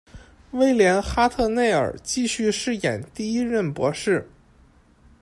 [0.53, 4.27] 威廉·哈特内尔继续饰演第一任博士。